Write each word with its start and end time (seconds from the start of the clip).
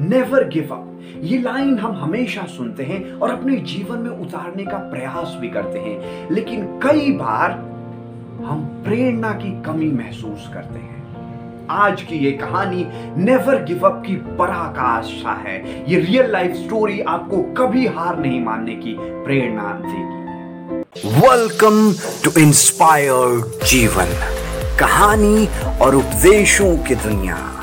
Never 0.00 0.48
give 0.48 0.68
up 0.72 1.00
ये 1.20 1.38
line 1.38 1.78
हम 1.78 1.92
हमेशा 1.92 2.42
सुनते 2.42 2.82
हैं 2.82 3.12
और 3.12 3.30
अपने 3.30 3.56
जीवन 3.56 3.98
में 3.98 4.10
उतारने 4.10 4.62
का 4.62 4.78
प्रयास 4.78 5.36
भी 5.40 5.48
करते 5.48 5.78
हैं। 5.78 6.28
लेकिन 6.30 6.80
कई 6.82 7.12
बार 7.12 7.50
हम 8.44 8.82
प्रेरणा 8.84 9.32
की 9.32 9.62
कमी 9.62 9.86
महसूस 9.86 10.50
करते 10.54 10.78
हैं। 10.78 11.66
आज 11.70 12.02
की 12.02 12.16
ये 12.16 12.32
कहानी 12.32 12.86
नेवर 13.16 13.64
गिव 13.64 13.80
अप 13.86 14.02
की 14.06 14.16
पराकाष्ठा 14.16 15.32
है। 15.32 15.84
ये 15.90 16.00
रियल 16.00 16.32
लाइफ 16.32 16.52
स्टोरी 16.56 17.00
आपको 17.00 17.36
कभी 17.36 17.86
हार 17.86 18.18
नहीं 18.18 18.44
मानने 18.44 18.74
की 18.74 18.96
प्रेरणा 18.98 19.72
देगी। 19.86 21.08
वेलकम 21.20 21.92
टू 22.24 22.40
इंस्पायर 22.40 23.60
जीवन। 23.64 24.06
कहानी 24.80 25.48
और 25.82 25.94
उपदेशों 25.94 26.78
की 26.78 26.94
दुनिया। 26.94 27.57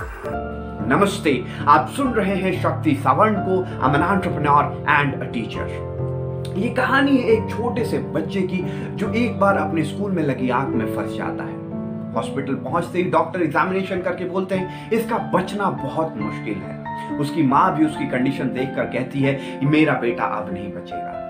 नमस्ते, 0.88 1.31
आप 1.67 1.88
सुन 1.89 2.07
रहे 2.13 2.36
हैं 2.36 2.52
शक्ति 2.61 2.93
सावंत 2.95 3.38
को 3.38 3.53
एंटरप्रेन्योर 3.85 4.66
एंड 4.89 5.21
अ 5.21 5.25
टीचर 5.25 6.53
ये 6.58 6.70
कहानी 6.70 7.17
है 7.17 7.30
एक 7.30 7.49
छोटे 7.49 7.85
से 7.85 7.99
बच्चे 8.11 8.41
की, 8.41 8.58
जो 8.95 9.11
एक 9.13 9.39
बार 9.39 9.58
अपने 9.58 9.84
स्कूल 9.84 10.11
में 10.11 10.21
लगी 10.23 10.49
आग 10.49 10.67
में 10.67 10.85
फंस 10.95 11.17
जाता 11.17 11.44
है। 11.44 12.13
हॉस्पिटल 12.13 12.55
पहुँचते 12.55 12.98
ही 12.98 13.09
डॉक्टर 13.11 13.41
एग्जामिनेशन 13.41 14.02
करके 14.02 14.25
बोलते 14.25 14.55
हैं, 14.55 14.91
इसका 14.91 15.17
बचना 15.34 15.70
बहुत 15.84 16.17
मुश्किल 16.17 16.58
है। 16.58 17.20
उसकी 17.20 17.44
माँ 17.44 17.77
भी 17.77 17.86
उसकी 17.86 18.08
कंडीशन 18.08 18.53
देखकर 18.53 18.86
कहती 18.86 19.20
है 19.20 19.59
मेरा 19.66 19.99
बेटा 20.02 20.25
अब 20.38 20.53
नहीं 20.53 20.72
बचेगा। 20.73 21.24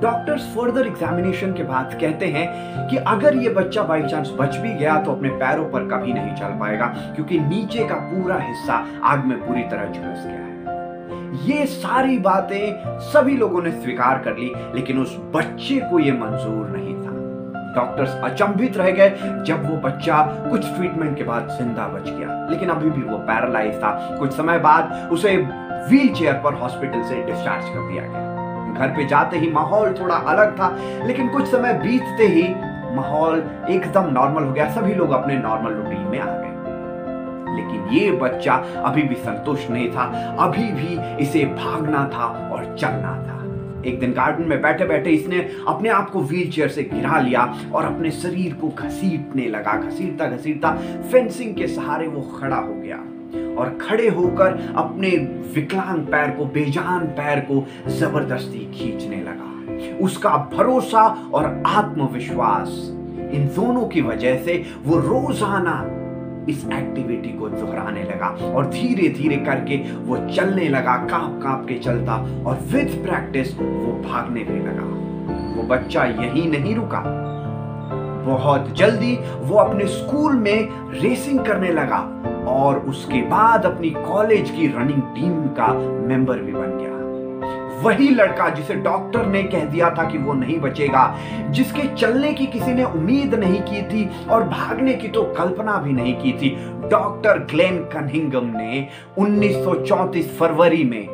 डॉक्टर्स 0.00 0.42
फर्दर 0.54 0.86
एग्जामिनेशन 0.86 1.52
के 1.52 1.62
बाद 1.62 1.96
कहते 2.00 2.26
हैं 2.26 2.88
कि 2.88 2.96
अगर 2.96 3.36
ये 3.36 3.48
बच्चा 3.54 3.82
बाई 3.82 4.02
चांस 4.02 4.30
बच 4.38 4.56
भी 4.56 4.72
गया 4.74 5.00
तो 5.00 5.12
अपने 5.12 5.30
पैरों 5.38 5.64
पर 5.70 5.88
कभी 5.88 6.12
नहीं 6.12 6.34
चल 6.34 6.58
पाएगा, 6.60 6.86
क्योंकि 7.14 7.38
नीचे 7.40 7.84
का 7.88 7.94
पूरा 8.04 8.36
हिस्सा 8.38 8.84
आग 9.04 9.24
में 9.24 9.38
पूरी 9.38 9.62
तरह 9.62 9.92
झुलस 9.92 10.24
गया 10.26 10.38
है। 10.38 10.48
ये 11.46 11.66
सारी 11.66 12.18
बातें 12.18 12.98
सभी 13.02 13.36
लोगों 13.36 13.62
ने 13.62 13.70
स्वीकार 13.72 14.18
कर 14.18 14.36
ली, 14.36 14.52
लेकिन 14.74 14.98
उस 14.98 15.16
बच्चे 15.34 15.78
को 15.90 15.98
यह 15.98 16.14
मंजूर 16.14 16.68
नहीं 16.68 16.94
था। 16.96 17.18
डॉक्टर्स 17.74 18.14
अचंभित 18.24 18.76
रह 18.76 18.90
गए 18.90 19.10
जब 19.46 19.68
वो 19.70 19.76
बच्चा 19.80 20.22
कुछ 20.50 20.64
ट्रीटमेंट 20.76 21.16
के 21.16 21.24
बाद 21.24 21.48
ज़िंदा 21.58 21.86
बच 21.88 22.08
गया। 22.08 22.46
लेकिन 22.50 22.68
अभी 22.68 22.90
भी 22.90 23.02
वो 23.02 23.18
पैरालाइज 23.20 23.74
था। 23.74 23.90
कुछ 24.18 24.32
समय 24.32 24.58
बाद 24.58 25.08
उसे 25.12 25.36
व्हील 25.36 26.12
चेयर 26.14 26.40
पर 26.44 26.54
हॉस्पिटल 26.54 27.02
से 27.02 27.22
डिस्चार्ज 27.24 27.64
कर 27.66 27.88
दिया 27.88 28.02
गया। 28.04 28.19
घर 28.80 28.88
पे 28.88 29.06
जाते 29.06 29.38
ही 29.38 29.50
माहौल 29.50 29.94
थोड़ा 30.00 30.14
अलग 30.14 30.58
था, 30.58 30.76
लेकिन 31.06 31.28
कुछ 31.28 31.46
समय 31.46 31.72
बीतते 31.72 32.26
ही 32.26 32.42
माहौल 32.96 33.42
एकदम 33.70 34.12
नॉर्मल 34.12 34.42
हो 34.42 34.52
गया। 34.52 34.70
सभी 34.70 34.94
लोग 34.94 35.10
अपने 35.10 35.36
नॉर्मल 35.36 35.72
रूटीन 35.72 36.00
में 36.00 36.18
आ 36.18 36.26
गए। 36.26 36.48
लेकिन 37.56 37.88
ये 37.92 38.10
बच्चा 38.10 38.54
अभी 38.76 39.02
भी 39.02 39.14
संतुष्ट 39.14 39.70
नहीं 39.70 39.90
था। 39.90 40.02
अभी 40.40 40.64
भी 40.72 41.22
इसे 41.22 41.44
भागना 41.44 42.10
था 42.14 42.26
और 42.52 42.76
चलना 42.76 43.12
था। 43.22 43.38
एक 43.86 44.00
दिन 44.00 44.12
गार्डन 44.12 44.42
में 44.42 44.60
बैठे 44.62 44.84
बैठे 44.84 45.10
इसने 45.10 45.38
अपने 45.68 45.88
आप 45.88 46.10
को 46.10 46.20
व्हील 46.20 46.50
चेयर 46.50 46.68
से 46.68 46.82
गिरा 46.82 47.20
लिया 47.20 47.54
और 47.74 47.84
अपने 47.84 48.10
शरीर 48.10 48.54
को 48.54 48.68
घसीटने 48.68 49.46
लगा। 49.46 49.76
घसीटता 49.80 50.26
घसीटता 50.26 50.70
फेंसिंग 51.12 51.54
के 51.54 51.66
सहारे 51.66 52.06
वो 52.06 52.22
खड़ा 52.40 52.56
हो 52.56 52.74
गया। 52.74 52.98
और 53.58 53.78
खड़े 53.80 54.08
होकर 54.08 54.74
अपने 54.76 55.10
विकलांग 55.54 56.06
पैर 56.06 56.30
को, 56.30 56.44
बेजान 56.44 57.06
पैर 57.16 57.40
को 57.40 57.64
ज़बरदस्ती 57.90 58.64
खींचने 58.74 59.22
लगा। 59.22 59.48
उसका 60.04 60.30
भरोसा 60.54 61.02
और 61.34 61.62
आत्मविश्वास 61.66 62.68
इन 63.34 63.46
दोनों 63.56 63.86
की 63.88 64.00
वजह 64.00 64.38
से 64.44 64.64
वो 64.84 64.96
रोज़ाना 64.98 65.80
इस 66.48 66.64
एक्टिविटी 66.72 67.28
को 67.28 67.48
दोहराने 67.48 68.02
लगा 68.02 68.28
और 68.46 68.66
धीरे 68.66 69.08
धीरे 69.08 69.36
करके 69.36 69.76
वो 70.04 70.16
चलने 70.28 70.68
लगा 70.68 70.96
काँप 71.06 71.40
काँप 71.42 71.66
के 71.68 71.78
चलता 71.78 72.14
और 72.46 72.60
विद 72.72 73.02
प्रैक्टिस 73.06 73.54
वो 73.54 73.92
भागने 74.08 74.44
भी 74.44 74.58
लगा। 74.58 74.86
वो 75.56 75.62
बच्चा 75.68 76.04
यही 76.04 76.46
नहीं 76.48 76.74
रुका। 76.74 77.02
बहुत 78.26 78.72
जल्दी 78.76 79.14
वो 79.40 79.56
अपने 79.56 79.86
स्कूल 79.86 80.36
में 80.36 80.68
रेसिंग 80.92 81.38
करने 81.40 81.72
लगा। 81.72 81.98
और 82.60 82.78
उसके 82.88 83.22
बाद 83.28 83.66
अपनी 83.66 83.90
कॉलेज 83.90 84.50
की 84.50 84.66
रनिंग 84.68 85.02
टीम 85.14 85.42
का 85.58 85.72
मेंबर 86.06 86.38
भी 86.38 86.52
बन 86.52 86.78
गया। 86.78 86.98
वही 87.82 88.08
लड़का 88.08 88.48
जिसे 88.48 88.74
डॉक्टर 88.74 89.26
ने 89.26 89.42
कह 89.42 89.64
दिया 89.64 89.88
था 89.90 90.04
कि 90.04 90.18
वो 90.18 90.32
नहीं 90.32 90.58
बचेगा, 90.60 91.04
जिसके 91.50 91.86
चलने 91.94 92.32
की 92.32 92.46
किसी 92.46 92.72
ने 92.74 92.84
उम्मीद 92.84 93.34
नहीं 93.34 93.60
की 93.60 93.82
थी 93.82 94.08
और 94.26 94.44
भागने 94.48 94.94
की 94.94 95.08
तो 95.08 95.22
कल्पना 95.38 95.76
भी 95.76 95.92
नहीं 95.92 96.14
की 96.14 96.32
थी 96.32 96.50
डॉक्टर 96.90 97.38
ग्लेन 97.50 97.78
कनहिंगम 97.84 98.50
ने 98.56 98.86
1934 99.18 100.36
फरवरी 100.38 100.84
में 100.84 101.08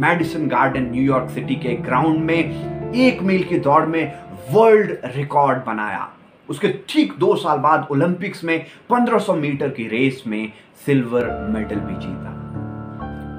Madison 0.00 0.46
garden 0.48 0.90
New York 0.92 1.30
city 1.30 1.54
के 1.56 1.74
ग्राउंड 1.82 2.24
में 2.24 2.92
एक 2.94 3.22
मील 3.22 3.42
की 3.42 3.58
दौड़ 3.58 3.84
में 3.86 4.12
वर्ल्ड 4.50 4.96
रिकॉर्ड 5.16 5.64
बनाया। 5.66 6.08
उसके 6.52 6.68
ठीक 6.88 7.12
दो 7.18 7.34
साल 7.36 7.58
बाद 7.58 7.86
ओलंपिक्स 7.90 8.44
में 8.44 8.66
1500 8.90 9.34
मीटर 9.36 9.68
की 9.68 9.88
रेस 9.88 10.22
में 10.26 10.52
सिल्वर 10.86 11.30
मेडल 11.50 11.76
भी 11.76 11.94
जीता। 11.94 12.30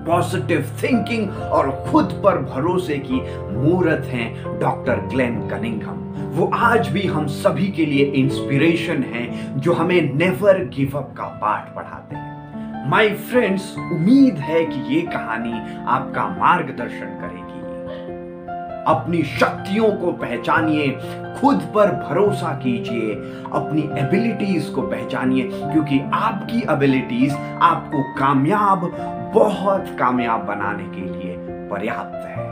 पॉजिटिव 0.07 0.65
थिंकिंग 0.83 1.29
और 1.31 1.69
खुद 1.91 2.21
पर 2.23 2.37
भरोसे 2.37 2.97
की 3.05 3.19
मूर्त 3.57 4.05
हैं 4.05 4.59
डॉक्टर 4.59 4.95
ग्लेन 5.13 5.39
कनिंगम 5.49 6.01
वो 6.33 6.49
आज 6.53 6.87
भी 6.87 7.05
हम 7.07 7.27
सभी 7.27 7.67
के 7.67 7.85
लिए 7.85 8.05
इंस्पिरेशन 8.05 9.03
हैं 9.03 9.59
जो 9.59 9.73
हमें 9.73 10.13
नेवर 10.13 10.63
गिव 10.75 10.97
अप 10.97 11.13
का 11.17 11.27
पाठ 11.41 11.73
पढ़ाते 11.75 12.15
हैं। 12.15 12.89
माय 12.89 13.09
फ्रेंड्स 13.29 13.75
उम्मीद 13.77 14.37
है 14.39 14.65
कि 14.65 14.95
ये 14.95 15.01
कहानी 15.01 15.53
आपका 15.87 16.27
मार्गदर्शन 16.39 17.17
करेगी। 17.21 17.42
अपनी 18.87 19.23
शक्तियों 19.23 19.91
को 19.91 20.11
पहचानिए, 20.11 20.87
खुद 21.39 21.61
पर 21.75 21.91
भरोसा 22.09 22.53
कीजिए, 22.63 23.13
अपनी 23.53 23.81
एबिलिटीज 23.99 24.69
को 24.69 24.81
पहचानिए, 24.81 25.43
क्योंकि 25.43 25.99
आपकी 26.13 26.61
एबिलिटीज 26.73 27.33
आपको 27.61 28.03
कामयाब, 28.19 28.89
बहुत 29.33 29.95
कामयाब 29.99 30.45
बनाने 30.45 30.83
के 30.83 31.01
लिए 31.01 31.35
पर्याप्त 31.69 32.25
है। 32.27 32.51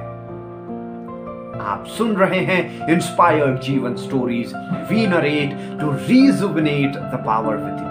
आप 1.62 1.84
सुन 1.97 2.16
रहे 2.16 2.40
हैं 2.40 2.88
इंस्पायर्ड 2.88 3.59
जीवन 3.59 3.96
stories 3.96 4.53
we 4.91 5.08
narrate 5.08 5.80
to 5.81 5.91
rejuvenate 6.08 6.96
the 6.96 7.24
power 7.25 7.56
with 7.56 7.80
you 7.80 7.90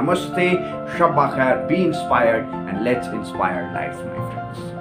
नमस्ते, 0.00 0.48
शब्बा 0.98 1.26
खैर 1.26 1.56
be 1.66 1.84
inspired 1.84 2.68
and 2.68 2.80
let's 2.82 3.14
inspire 3.14 3.72
life 3.74 3.94
my 3.96 4.30
friends 4.30 4.75